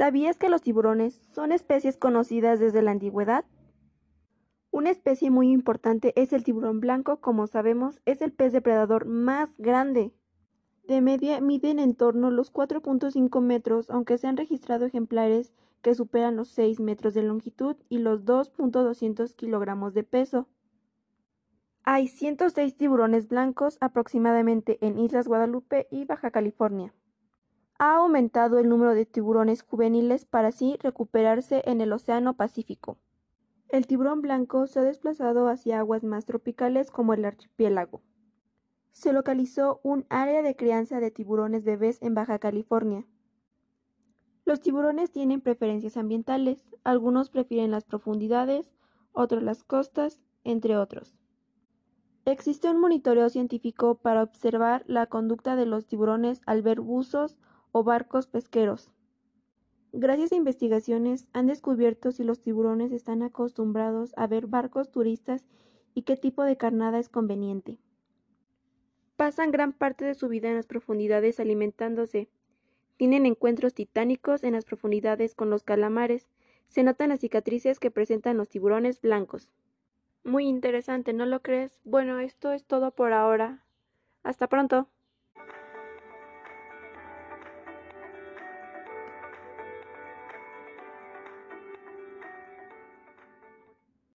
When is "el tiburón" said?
6.32-6.80, 33.70-34.20